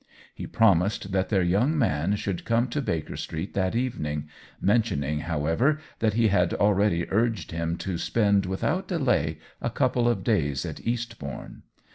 He 0.33 0.47
promised 0.47 1.11
that 1.11 1.29
their 1.29 1.43
young 1.43 1.77
man 1.77 2.15
should 2.15 2.43
come 2.43 2.69
to 2.69 2.81
Baker 2.81 3.15
Street 3.15 3.53
that 3.53 3.75
evening, 3.75 4.27
mentioning, 4.59 5.19
however, 5.19 5.79
that 5.99 6.15
he 6.15 6.29
had 6.29 6.55
already 6.55 7.05
urged 7.11 7.51
him 7.51 7.77
to 7.77 7.99
spend 7.99 8.47
without 8.47 8.87
delay 8.87 9.37
a 9.61 9.69
couple 9.69 10.09
of 10.09 10.23
days 10.23 10.65
at 10.65 10.81
Eastbourne. 10.87 11.61